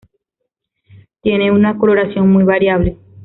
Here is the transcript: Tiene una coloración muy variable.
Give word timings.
Tiene 1.21 1.51
una 1.51 1.77
coloración 1.77 2.27
muy 2.31 2.43
variable. 2.43 2.97